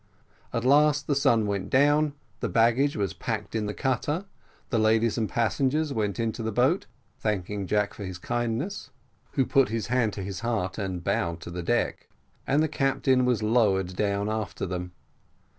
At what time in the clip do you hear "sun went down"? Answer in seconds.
1.13-2.13